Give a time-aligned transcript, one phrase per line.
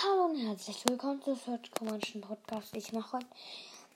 [0.00, 2.76] Hallo und herzlich willkommen zu Search Podcast.
[2.76, 3.26] Ich mache heute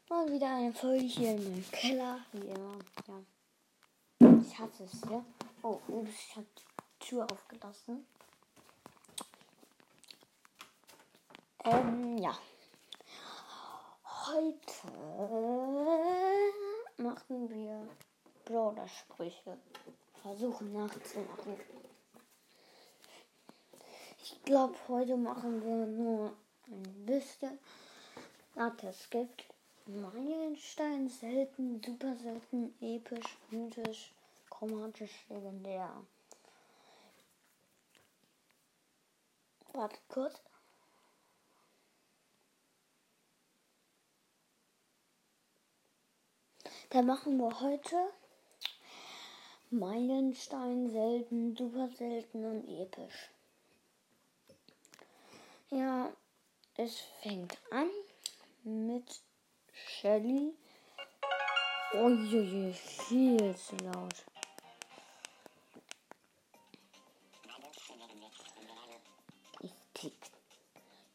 [0.08, 2.18] mal wieder eine Folge hier in meinem Keller.
[2.32, 2.75] Wie immer,
[3.06, 4.41] ja.
[4.41, 5.25] Ich hasse es hier.
[5.62, 8.04] Oh, ich habe die Tür aufgelassen.
[11.66, 12.37] Ähm, ja.
[14.27, 14.93] Heute
[16.96, 17.89] machen wir
[18.45, 19.57] Brawler-Sprüche.
[20.21, 21.61] Versuchen nachzumachen.
[24.25, 26.32] Ich glaube, heute machen wir nur
[26.66, 27.59] eine Liste.
[28.55, 29.45] Warte, es gibt
[29.87, 34.12] Meilenstein, selten, super selten, episch, mythisch,
[34.48, 35.91] chromatisch, legendär.
[39.73, 40.41] Warte kurz.
[46.91, 47.96] Da machen wir heute
[49.70, 53.32] Meilenstein, selten, super selten und episch.
[55.74, 56.12] Ja,
[56.76, 57.88] es fängt an
[58.62, 59.22] mit
[59.73, 60.54] Shelly.
[61.95, 64.27] Uiuiui, viel zu laut.
[69.61, 70.12] Ich tick.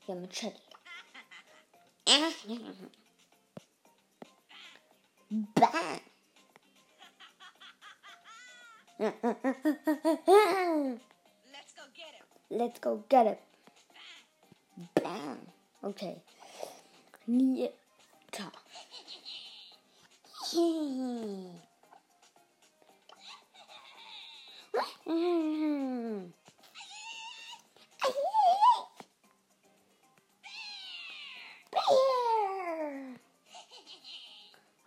[0.07, 0.59] Hier mit Shelly.
[5.29, 6.01] Bang!
[11.51, 12.25] Let's go get him.
[12.49, 13.39] Let's go get it.
[15.87, 16.21] Okay.
[17.27, 18.51] Nita.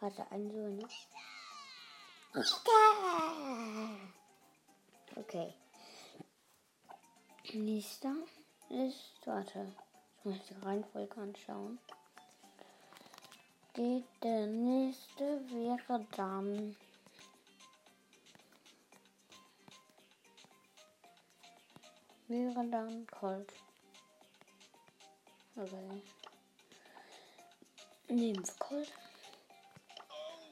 [0.01, 0.87] Warte, ein so, ne?
[5.17, 5.55] Okay.
[7.55, 8.15] Nächster
[8.69, 9.73] ist, warte,
[10.25, 11.79] muss die Reihenfolge anschauen.
[13.77, 16.77] Die, der nächste wäre dann.
[22.29, 23.53] Wäre dann Colt.
[25.57, 26.03] Okay.
[28.09, 28.93] Nehmen wir Colt.
[30.09, 30.51] Oh.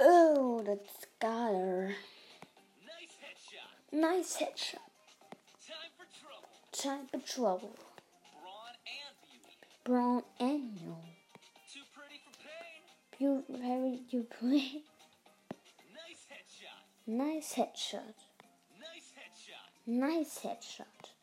[0.00, 1.94] Oh, that's got her.
[2.86, 3.92] Nice headshot.
[3.92, 4.80] Nice headshot.
[5.66, 6.48] Time for trouble.
[6.72, 7.87] Time for trouble.
[9.88, 10.98] Brown and no.
[11.72, 12.82] Too pretty for pain.
[13.18, 14.82] You very you play.
[15.96, 17.06] Nice headshot.
[17.06, 18.18] Nice headshot.
[18.78, 19.64] Nice headshot.
[19.86, 21.14] Nice headshot.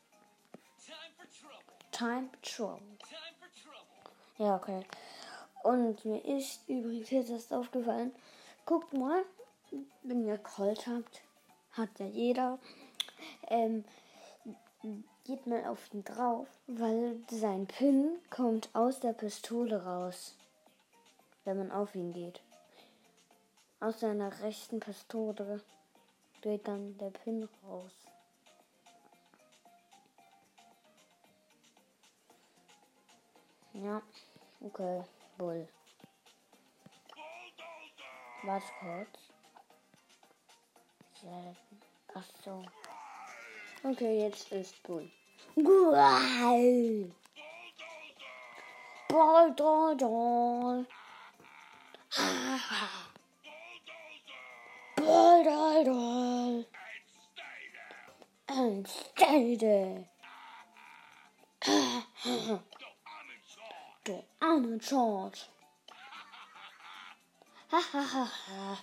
[0.84, 1.62] Time for trouble.
[1.92, 2.80] Time for trouble.
[3.08, 4.10] Time for trouble.
[4.40, 4.84] Ja, okay.
[5.62, 8.12] Und mir ist übrigens jetzt erst aufgefallen.
[8.64, 9.24] Guckt mal,
[10.02, 11.22] wenn ihr Colt habt,
[11.70, 12.58] hat ja jeder.
[13.46, 13.84] Ähm,
[15.26, 20.36] geht mal auf ihn drauf, weil sein Pin kommt aus der Pistole raus.
[21.44, 22.40] Wenn man auf ihn geht.
[23.80, 25.60] Aus seiner rechten Pistole
[26.42, 27.92] geht dann der Pin raus.
[33.72, 34.00] Ja,
[34.60, 35.02] okay,
[35.36, 35.68] Bull.
[38.44, 39.18] Warte kurz.
[41.20, 41.82] Selten.
[42.14, 42.64] Ach so.
[43.82, 45.10] Okay, jetzt ist Bull.
[45.54, 47.12] Bull.
[49.08, 50.86] Bull, Bull, Bull.
[54.96, 56.66] Bull, Bull, Bull.
[58.48, 60.08] Unstable.
[64.04, 65.46] Du arme George.
[67.70, 68.78] Hahaha.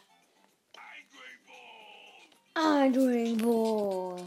[2.56, 4.24] Angry Ball.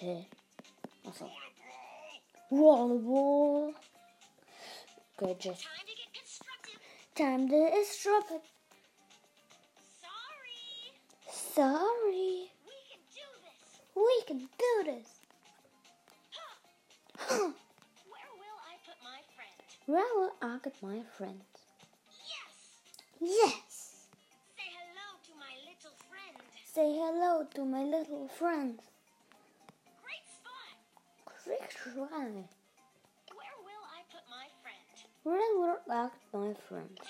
[0.00, 0.24] Hä?
[1.08, 1.30] Achso.
[2.50, 3.74] Rollerball.
[5.22, 6.80] Okay, just Time to get constructive.
[7.14, 8.42] time to instruct it.
[10.04, 10.92] Sorry.
[11.54, 12.50] Sorry.
[12.68, 13.80] We can do this.
[13.96, 15.08] We can do this.
[17.18, 17.50] Huh.
[18.12, 19.56] Where will I put my friend?
[19.86, 21.40] Where will I get my friend?
[22.32, 22.54] Yes.
[23.20, 24.06] Yes.
[24.56, 26.36] Say hello to my little friend.
[26.74, 28.78] Say hello to my little friend.
[31.96, 32.04] Try.
[32.04, 34.84] Where will I put my friend?
[35.22, 37.00] Where will I get my friend?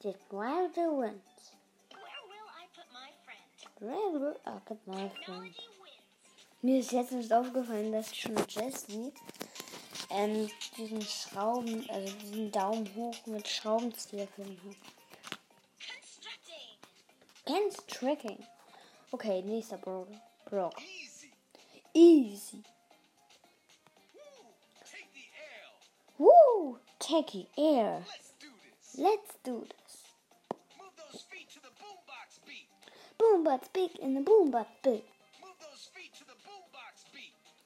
[0.00, 0.74] Technology wins.
[0.74, 1.52] The wins.
[1.92, 3.44] Where will I put my friend?
[3.78, 5.12] Where will I get my friend?
[5.12, 6.62] Technology wins.
[6.62, 9.12] Mir ist jetzt nicht aufgefallen, dass schon Jessie
[10.08, 10.48] ähm,
[10.78, 14.46] diesen Schrauben, also diesen Daumen hoch mit Schraubenzieher hat.
[15.86, 16.78] Constructing.
[17.44, 18.46] Kennst Tracking.
[19.10, 20.06] Okay, nächster Bro.
[20.46, 20.80] Brock.
[20.80, 21.30] Easy.
[21.92, 22.64] Easy.
[27.04, 28.02] Techie Air.
[28.96, 30.04] Let's do this.
[33.18, 35.04] Boombox beat in the boombox beat.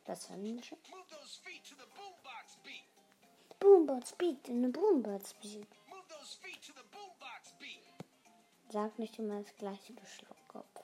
[0.06, 0.78] Das hören wir schon.
[3.60, 5.68] Boombox beat in the boombox beat.
[8.72, 10.82] Sag nicht immer das gleiche, du Schlauchkopf.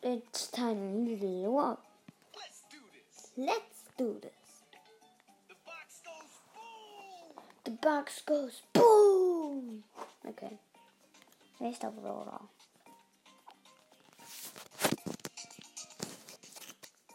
[0.00, 1.84] It's time to level up.
[2.36, 3.32] Let's do this.
[3.36, 4.41] Let's do this.
[7.72, 9.82] The box goes boom.
[10.28, 10.58] Okay.
[11.58, 12.42] Nächster Brawler.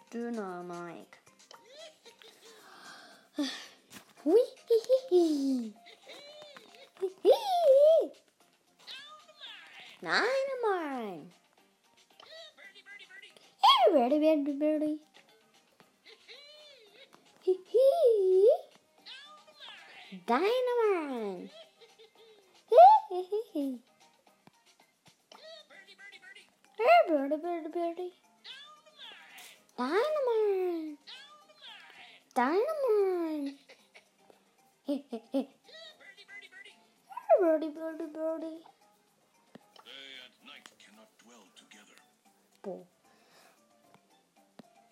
[0.09, 1.17] Dynamite.
[4.23, 5.73] Hui, hi, hi, hi.
[7.01, 8.09] Hi, hi.
[10.01, 11.33] Dynamite.
[13.93, 14.99] Birdie, birdie, birdie.
[17.45, 18.66] Hey, birdie,
[20.27, 21.49] Dynamite.
[26.77, 27.71] Birdie, birdie, birdie.
[27.73, 28.13] Birdie.
[29.77, 30.97] Dynamite.
[32.35, 33.55] Dynamite.
[37.39, 38.61] Birdie, birdie, birdie.
[39.85, 41.97] Day and night cannot dwell together.
[42.63, 42.85] Boah,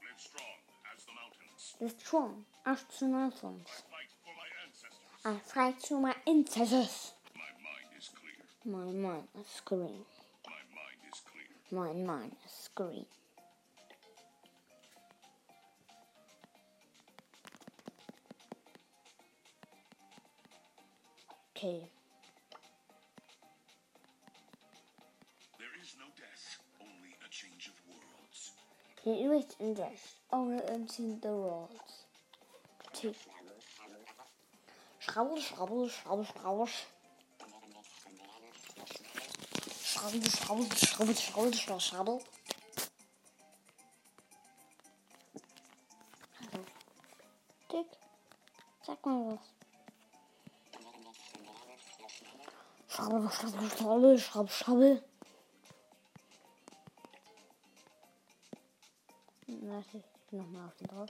[0.02, 0.58] Live strong
[0.94, 1.76] as the mountains.
[1.80, 3.95] das ist schon 18 Fight for my ancestors.
[5.28, 7.14] I fight to my ancestors.
[7.34, 8.78] My mind is clear.
[8.78, 10.06] My mind is green.
[10.46, 11.82] My mind is clear.
[11.82, 13.06] My mind is green.
[21.58, 21.90] Okay.
[25.58, 28.52] There is no death, only a change of worlds.
[29.04, 30.18] It is in this.
[30.32, 32.06] Only empty the worlds.
[32.94, 33.16] Two.
[35.06, 36.68] Schraubel, schraubel, schraubel, schraubel.
[39.84, 42.20] Schraubel, schraubel, schraubel, schraubel, schraubel, schraubel.
[47.72, 47.88] Dick.
[48.82, 49.40] Sag mal was.
[52.88, 55.04] Schraubel, schraubel, schraubel, schraubel, schraubel.
[59.48, 61.10] Warte, ich nochmal auf den drauf.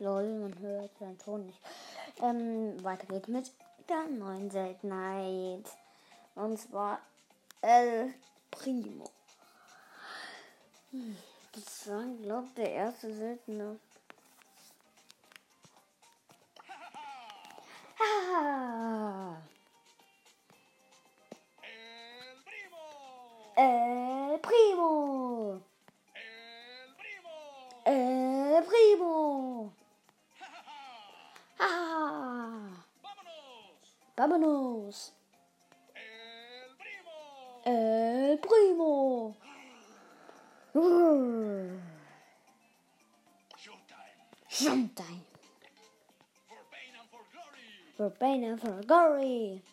[0.00, 1.58] Lol, man hört seinen Ton nicht.
[2.22, 3.52] Ähm, weiter geht's mit
[3.88, 5.64] der neuen Seltenheit.
[6.34, 7.00] Und zwar
[7.60, 8.14] El
[8.50, 9.10] Primo.
[10.90, 11.16] Hm,
[11.52, 13.78] Das war, glaube ich, der erste seltene.
[17.98, 19.36] Ah,
[21.62, 22.84] El primo.
[34.20, 35.14] Vámonos.
[35.94, 37.16] El primo.
[37.64, 39.34] El Primo.
[43.56, 44.20] Showtime.
[44.50, 45.24] Showtime.
[46.46, 47.64] For pain and for glory.
[47.96, 49.62] For pain and for glory.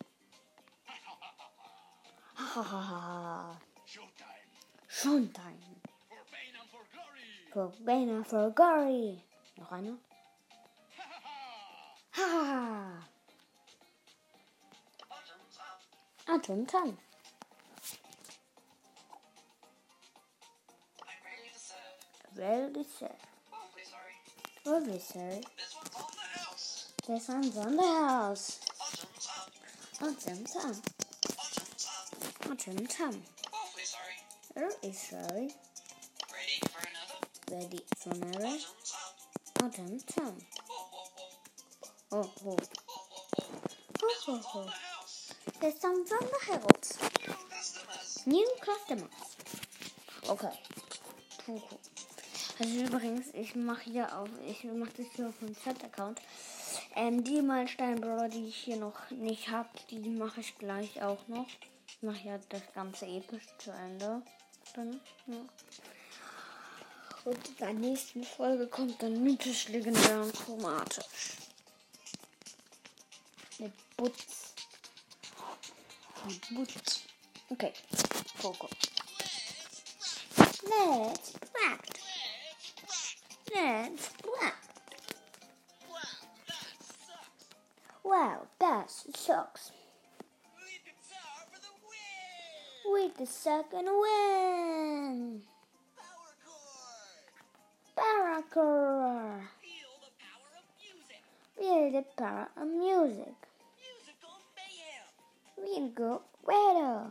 [2.37, 3.59] Ha ha ha ha.
[3.85, 4.47] Showtime.
[4.89, 5.75] Showtime.
[6.07, 7.51] For pain and for glory.
[7.51, 9.21] For pain and for glory.
[9.57, 9.97] Noch einer?
[12.11, 13.16] Ha ha ha.
[16.27, 16.43] Time.
[16.43, 16.77] I'm
[21.23, 21.97] ready to serve.
[22.35, 23.15] Very sad.
[24.67, 25.41] Awfully sorry.
[25.57, 26.93] This one's on the house.
[27.07, 28.59] The sun's on the house.
[28.81, 29.51] Autumn's up.
[30.01, 30.75] Atom Time.
[31.39, 32.51] Autumn's up.
[32.51, 33.21] Atom Time.
[33.53, 34.17] Awfully sorry.
[34.57, 35.49] Oh, Very sorry.
[36.33, 37.17] Ready for another?
[37.51, 38.57] Ready for another?
[38.57, 39.63] Autumn's up.
[39.63, 40.37] Atom Time.
[40.67, 41.07] Whoa, whoa,
[42.11, 42.19] whoa.
[42.19, 42.49] Oh, oh.
[42.49, 42.57] Oh,
[44.01, 44.69] This oh, oh.
[45.59, 45.73] The house.
[45.73, 48.25] The sun's on the house.
[48.25, 49.37] New customers.
[50.27, 50.51] Okay.
[51.47, 51.61] Cool.
[52.59, 56.19] Also übrigens, ich mache hier auf, ich mache das hier auf dem Chat-Account.
[56.95, 61.47] Ähm, die Meilenstein-Brawler, die ich hier noch nicht habe, die mache ich gleich auch noch.
[61.87, 64.21] Ich mache ja das ganze episch zu Ende.
[64.73, 65.37] Dann, ja.
[67.25, 71.05] Und in der nächsten Folge kommt dann mythisch, legendär und chromatisch.
[73.59, 74.46] Mit Butz.
[76.25, 77.03] Butz.
[77.51, 77.73] Okay.
[78.39, 78.67] Poco.
[80.37, 82.03] Let's practice.
[83.53, 84.67] Let's practice.
[88.03, 89.71] Wow, that sucks.
[92.85, 95.41] Wait the second win.
[95.97, 97.27] Power chord.
[97.97, 99.41] Paracord.
[101.57, 103.46] Feel the power of music.
[105.63, 105.83] Mayhem.
[105.83, 107.07] We go weather.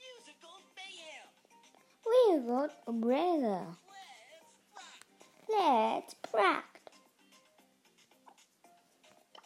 [0.00, 1.26] Musical mayhem.
[2.06, 3.66] We go weather.
[5.48, 6.98] Let's practice.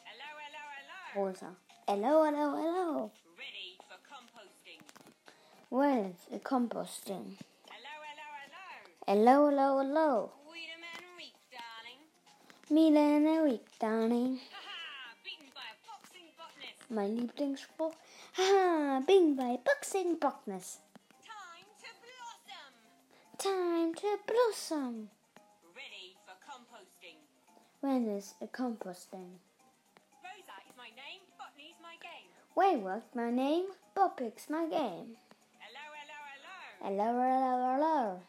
[0.05, 1.26] Hello, hello, hello.
[1.26, 1.50] Rosa.
[1.88, 3.11] Hello, hello, hello.
[3.38, 4.81] Ready for composting.
[5.71, 7.38] Well, it's composting.
[7.71, 8.69] Hello, hello, hello.
[9.07, 10.11] Hello, hello, hello.
[10.50, 12.00] Wiedemann and Reek, darling.
[12.71, 14.38] Mila and Eric, darling.
[14.50, 14.65] Haha, beaten
[16.88, 17.95] Mein Lieblingsspruch.
[18.37, 20.81] Haha, Bing bei Boxing Bockness.
[21.25, 22.73] Time to blossom.
[23.38, 25.11] Time to blossom.
[25.75, 27.19] Ready for composting.
[27.81, 29.38] When is a composting?
[30.23, 32.31] Rosa is my name, botany's my game.
[32.55, 33.66] Wayward, my name.
[33.97, 35.16] Bopix, my game.
[35.59, 36.57] Hello, hello, hello.
[36.83, 38.21] Hello, hello, hello.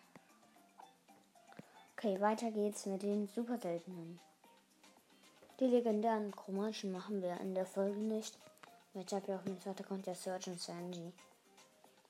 [1.98, 4.20] Okay, weiter geht's mit den super seltenen.
[5.60, 8.38] Die legendären chromatischen machen wir in der Folge nicht.
[8.94, 10.16] Jetzt habe ich auf dem zweiten Account der
[10.48, 11.12] und Sanji.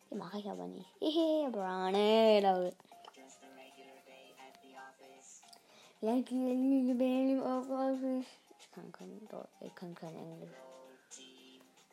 [0.09, 0.89] Die mache ich aber nicht.
[0.99, 2.73] Hehe, Brownie, lol.
[6.01, 8.27] Like baby of office.
[8.59, 10.51] Ich kann kein, Deu- ich kann kein Englisch.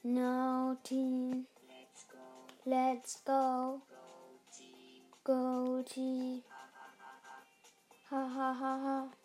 [0.02, 1.46] No team,
[2.66, 3.80] Let's go.
[5.25, 6.42] Go team.
[8.11, 9.24] Ha ha ha ha.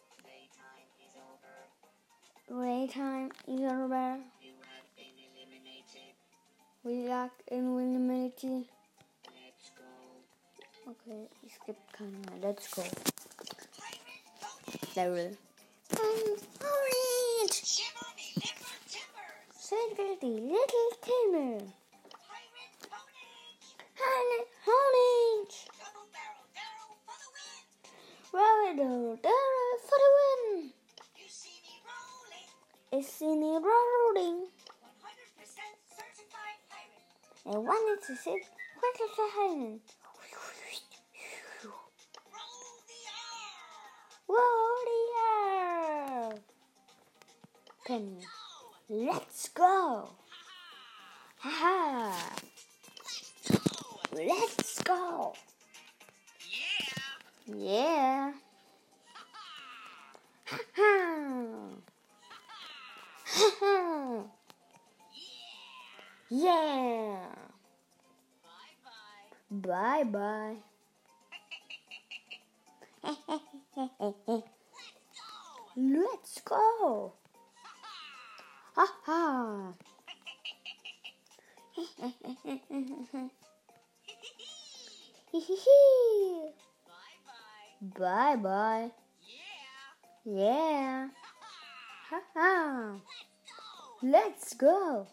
[2.50, 3.62] Playtime is over.
[3.62, 4.18] Playtime is over.
[4.42, 6.18] You have been eliminated.
[6.84, 8.66] We lack eliminity.
[9.38, 9.86] Let's go.
[10.90, 12.40] Okay, es gibt keinen mehr.
[12.42, 12.82] Let's go.
[13.78, 14.26] Pirate
[14.96, 15.38] Darryl.
[15.92, 17.54] And orange.
[17.54, 19.54] Shimmer me limber timbers.
[19.54, 21.70] Single the little timber.
[22.10, 23.78] Pirate ponies.
[23.94, 25.70] Honey, orange.
[25.78, 27.62] Double barrel barrel for the win.
[28.34, 30.19] Roll it Darryl for the win.
[32.92, 33.60] You see me rolling.
[33.62, 34.48] It's in the rolling.
[34.48, 35.46] 100%
[35.94, 37.46] certified pirate.
[37.46, 38.14] And wanted to.
[38.14, 39.80] What is the hand?
[44.28, 46.34] Roll the R.
[47.86, 48.26] Penny.
[48.90, 50.10] Let's go.
[51.38, 52.36] Ha
[53.52, 53.60] Go.
[54.14, 55.34] Let's go.
[57.48, 57.54] Yeah.
[57.56, 58.34] Yeah.
[60.50, 61.89] Ha ha.
[66.32, 67.26] Yeah.
[69.50, 70.58] Bye bye.
[73.74, 74.44] Bye bye.
[75.76, 77.14] Let's go.
[78.76, 79.74] Ha ha.
[85.32, 87.90] Bye bye.
[87.98, 88.59] Bye bye.
[94.60, 95.08] Go.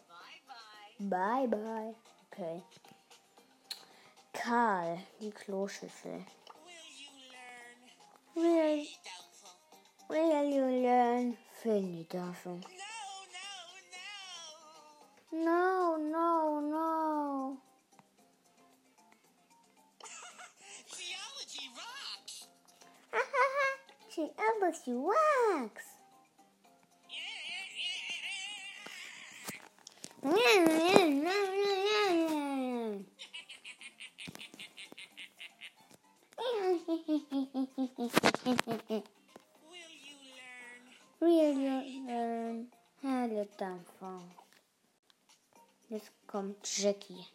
[0.99, 1.47] Bye bye.
[1.47, 1.93] Bye bye.
[2.33, 2.61] Okay.
[4.33, 6.25] Carl, die Kloschüssel.
[6.65, 7.79] Will you learn?
[8.35, 8.85] Will,
[10.09, 11.37] will you learn?
[11.63, 12.59] Finitaffel.
[12.61, 12.91] No,
[13.31, 13.79] no,
[15.31, 15.37] no.
[15.45, 17.57] No, no, no.
[20.91, 22.47] Geology rocks.
[23.13, 23.21] Ha
[25.73, 25.96] ha
[46.75, 47.27] Jacky.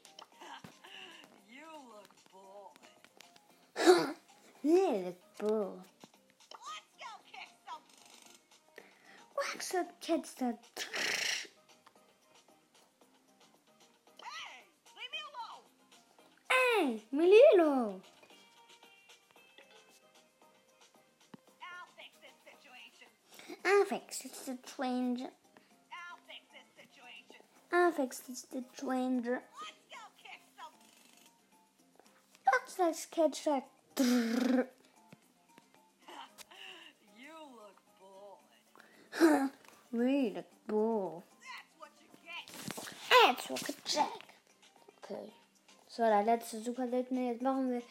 [1.51, 2.79] You look bored.
[6.17, 7.83] Let's go kick some.
[9.37, 10.59] Wax that cat's that.
[14.23, 14.63] Hey,
[14.97, 15.19] leave me
[16.81, 17.01] alone.
[17.13, 18.01] Melilo.
[21.63, 23.09] I'll fix this situation.
[23.65, 24.57] I'll fix it, the
[27.97, 29.43] fix it, the stranger.
[32.79, 33.23] Let's go.
[33.27, 33.65] Wax that.
[37.19, 37.79] You look
[39.21, 39.51] bored.
[39.93, 41.23] Really Boo.
[43.25, 44.09] That's what you get.
[45.05, 45.33] Okay.
[45.89, 47.33] So, der letzte super seltene.
[47.33, 47.83] Jetzt machen wir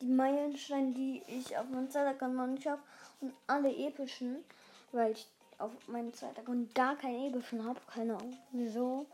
[0.00, 1.88] die Meilensteine, die ich auf meinem
[2.36, 2.80] noch nicht habe.
[3.20, 4.44] Und alle epischen,
[4.92, 5.26] weil ich
[5.58, 7.80] auf meinem zweiten Account da keine epischen habe.
[7.92, 8.38] Keine Ahnung.
[8.52, 9.06] Wieso?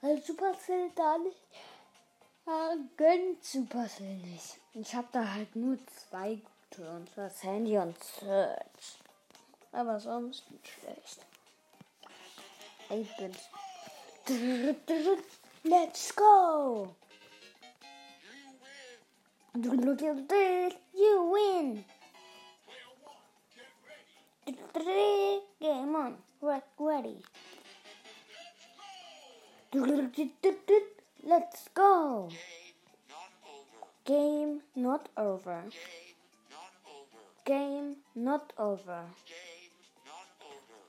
[0.00, 1.36] Weil Supercell da nicht
[2.50, 4.56] Ah, ganz super nicht.
[4.72, 6.36] Ich habe da halt nur zwei
[6.70, 8.96] gute, und zwar Sandy und Search.
[9.70, 11.26] Aber sonst nicht schlecht.
[12.88, 13.36] 8-Bit.
[15.64, 16.94] Let's go!
[20.94, 21.84] You win!
[25.60, 27.22] Game on, Get ready.
[31.22, 32.30] Let's go!
[34.06, 35.62] Game not over.
[36.24, 37.16] Game not over.
[37.44, 39.02] Game not over.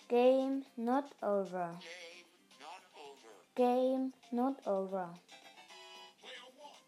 [0.07, 1.71] Game not over.
[3.55, 4.65] Game not over.
[4.65, 5.09] not over.
[6.21, 6.79] Player one,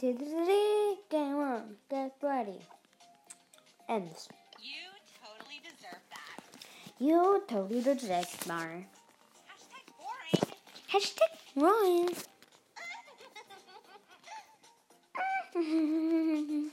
[0.00, 0.98] get ready.
[1.08, 2.58] Game on, get ready.
[3.88, 4.28] Ends.
[4.58, 4.90] You
[5.22, 6.42] totally deserve that.
[6.98, 8.84] You totally deserve more.
[10.92, 12.08] Hashtag Ryan.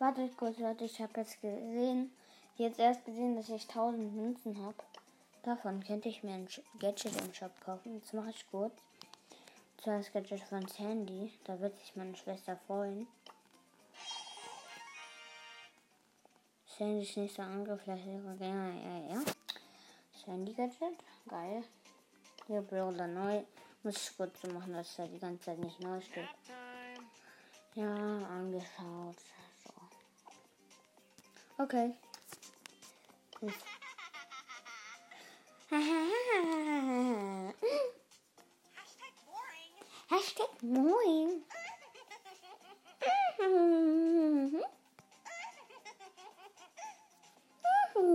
[0.00, 2.10] Warte kurz, Leute, ich habe jetzt gesehen,
[2.56, 4.74] jetzt erst gesehen, dass ich 1000 Münzen habe.
[5.44, 6.48] Davon könnte ich mir ein
[6.80, 8.00] Gadget im Shop kaufen.
[8.00, 8.74] Das mache ich kurz.
[9.84, 13.06] Das Gadget von Sandy, da wird sich meine Schwester freuen.
[16.78, 19.22] Sandys nächster Angriff, sogar ja, ja, ja.
[20.12, 21.64] Sandy Gadget, geil.
[22.46, 23.44] Hier Brawler neu.
[23.82, 26.28] Muss ich kurz so machen, dass er die ganze Zeit nicht neu steht.
[27.74, 29.16] Ja, angeschaut.
[29.64, 29.72] So.
[31.62, 31.94] Okay.
[33.40, 33.54] Gut.
[40.10, 41.42] Hashtag boring.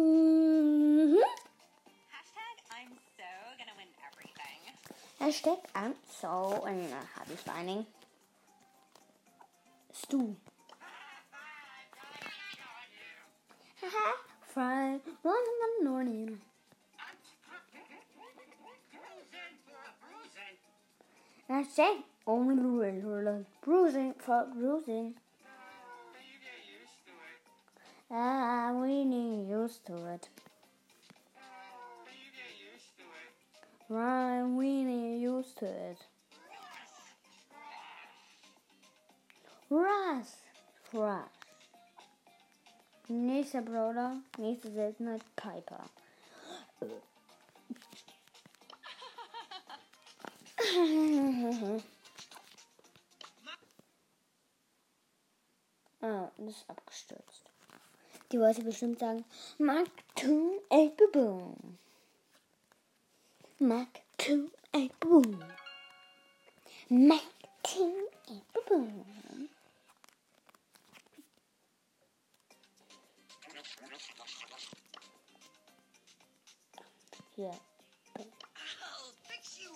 [0.01, 1.21] Hashtag moin.
[2.09, 4.61] Hashtag I'm so gonna win everything.
[5.19, 7.85] Hashtag I'm so and happy finding.
[9.93, 10.35] Stu.
[13.81, 14.11] Haha,
[14.47, 16.39] fry, one in the morning.
[21.49, 25.15] Hashtag only bruising, bruising for bruising.
[28.13, 30.27] Ah, we need used to it.
[33.87, 35.97] Right, we need used to it.
[39.69, 40.25] Rush,
[40.91, 41.29] Rush.
[43.07, 45.85] Nächster Brawler, nächste Seltenheit Piper.
[56.01, 57.50] ah, das ist abgestürzt.
[58.31, 59.25] Die wollte bestimmt sagen,
[59.57, 61.77] Mark 2 8 Boom.
[63.59, 65.43] Mark 2 8 Boom.
[66.87, 67.21] Mark
[67.63, 67.81] 2
[68.29, 69.49] 8 Boom.
[77.35, 77.51] Hier.
[78.17, 79.71] I'll fix you.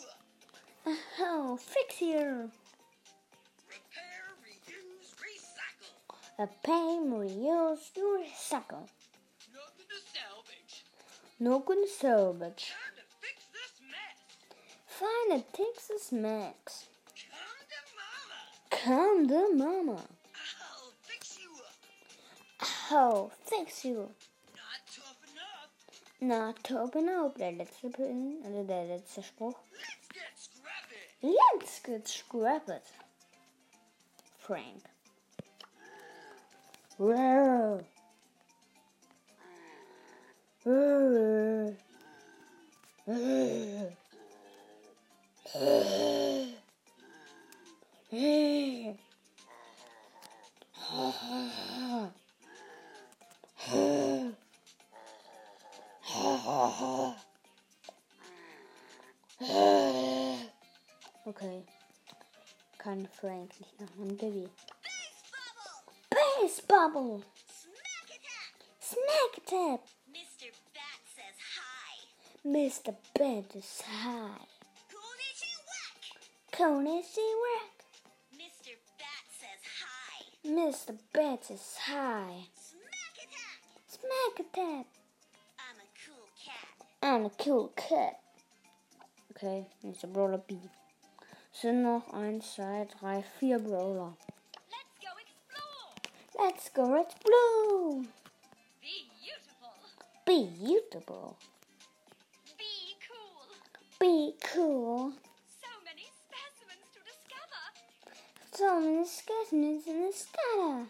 [1.20, 2.50] Oh, fix here.
[6.38, 8.90] A pain reuse to recycle.
[9.54, 10.84] Nothing to salvage.
[11.40, 12.74] No good salvage.
[12.74, 14.18] Time to fix this mess.
[14.86, 16.88] Find a Texas Max.
[18.70, 19.94] Come to mama.
[19.94, 22.70] I'll fix you up.
[22.92, 24.10] Oh, fix you.
[26.20, 27.28] Not tough enough.
[27.28, 27.38] Up.
[27.38, 29.56] Der letzte Spruch.
[29.72, 31.00] Let's get scrappy.
[31.22, 32.92] Let's get scrapped.
[34.38, 34.84] Frank.
[61.26, 61.64] Okay.
[62.78, 64.50] Kann Frank nicht nach einem Baby.
[66.46, 67.24] Base Bubble!
[67.50, 68.54] Smack attack!
[68.80, 69.82] Smack Tap!
[70.14, 70.52] Mr.
[70.76, 71.94] Bat says hi.
[72.48, 72.96] Mr.
[73.18, 74.46] Bed is high.
[76.54, 77.86] Konnichi whack!
[78.36, 78.76] Mr.
[79.00, 80.26] Bat says hi.
[80.48, 81.00] Mr.
[81.14, 82.46] Bat says hi.
[82.54, 83.62] Smack attack!
[83.88, 84.86] Smack Tap!
[85.58, 86.70] I'm a cool cat.
[87.02, 88.20] I'm a cool cat.
[89.32, 90.60] Okay, nächster Brawler B.
[91.52, 94.14] Sind noch 1, 2, 3, 4 Brawler.
[96.38, 96.84] Let's go.
[96.84, 98.06] Let's blue!
[98.82, 99.74] Beautiful.
[100.26, 101.38] Beautiful.
[102.58, 103.48] Be cool.
[104.00, 105.14] Be cool.
[105.62, 107.64] So many specimens to discover.
[108.52, 110.90] So many specimens in the scatter.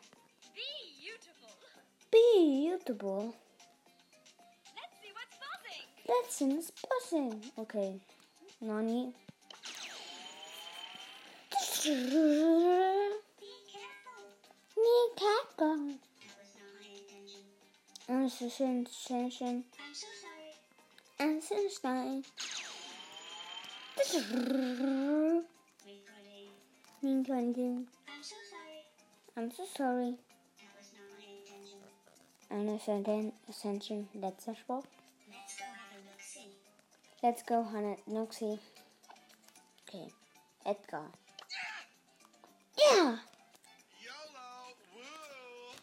[0.55, 1.53] Beautiful.
[2.12, 3.36] Beautiful.
[4.75, 5.86] Let's see what's buzzing.
[6.08, 7.51] Let's see this buzzing.
[7.60, 8.01] Okay.
[8.62, 9.13] Nani.
[14.86, 15.98] Need cat gone.
[18.08, 18.76] I'm so sorry.
[21.19, 22.24] and Sunshine.
[23.98, 25.43] Recording.
[27.02, 27.88] Mean twenty.
[28.08, 28.86] I'm so sorry.
[29.36, 30.17] I'm so sorry.
[32.52, 34.08] And Ascension, Ascension.
[34.13, 34.86] Let's go have a look.
[37.24, 37.98] Let's go, Hannah.
[38.08, 38.60] Noxie.
[39.89, 40.08] Okay.
[40.63, 41.10] Edgar.
[42.78, 43.17] Yeah!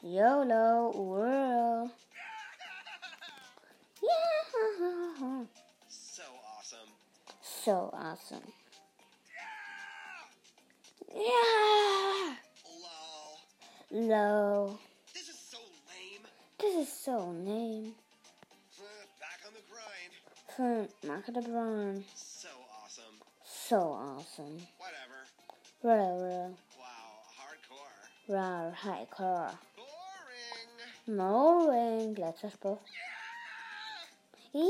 [0.05, 0.91] YOLO!
[0.97, 1.91] World.
[4.03, 5.45] Yeah!
[5.89, 6.23] So
[6.59, 6.91] awesome.
[7.41, 8.53] So awesome.
[11.15, 12.35] Yeah!
[12.83, 14.09] Lol.
[14.09, 14.79] Low.
[15.15, 16.27] This is so lame.
[16.59, 17.95] This is so lame.
[19.21, 20.13] Back on the grind.
[20.57, 22.03] For Market of Brown.
[22.17, 22.49] So
[22.83, 23.21] awesome.
[23.45, 24.59] So awesome.
[24.79, 25.21] Whatever.
[25.81, 26.55] Whatever.
[26.77, 28.35] Wow, hardcore.
[28.35, 29.55] Rar, hardcore.
[31.07, 31.17] Boring.
[31.17, 32.15] Boring.
[32.15, 32.79] Letzter Spruch.
[34.53, 34.63] Ja!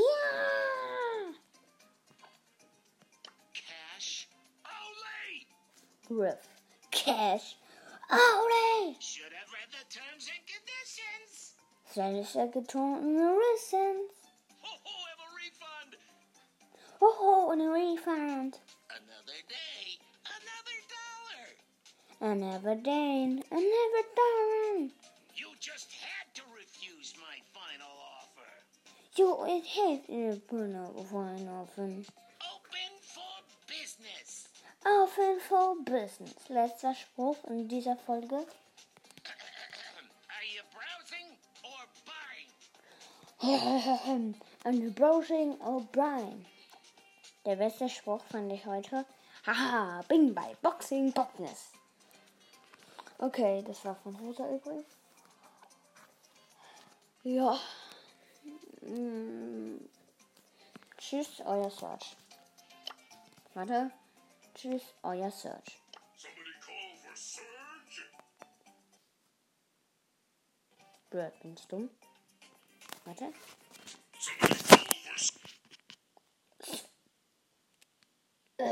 [3.53, 4.27] Cash.
[4.65, 5.45] Olay!
[6.09, 6.47] Riff.
[6.91, 7.55] Cash.
[8.09, 8.95] Olé!
[8.99, 11.53] Should have read the terms and conditions.
[11.85, 14.13] Seine getrunken Rissens.
[14.61, 15.97] Ho ho, have a refund.
[17.01, 18.59] Oh, oh, and a refund.
[18.89, 22.33] Another day, another dollar.
[22.33, 24.91] Another day, another darn.
[29.15, 32.05] Jo, it has in Bruno one often.
[32.41, 34.47] Open for business.
[34.85, 36.33] Offen for Business.
[36.49, 38.33] Letzter Spruch in dieser Folge.
[38.33, 38.45] Are
[40.51, 41.87] you browsing or
[44.09, 44.35] buying?
[44.65, 46.45] And Browsing O'Brien.
[47.45, 49.05] Der beste Spruch fand ich heute.
[49.45, 51.71] Haha, bin bei Boxing Bockness.
[53.19, 54.87] Okay, das war von Rosa übrigens.
[57.23, 57.59] Ja.
[58.85, 59.77] Mm.
[60.97, 62.17] Tschüss, euer Search.
[63.53, 63.91] Warte.
[64.55, 65.81] Tschüss, euer Search.
[66.17, 67.43] Somebody call for.
[71.09, 71.89] Blöd, bin ich dumm?
[73.05, 73.33] Warte.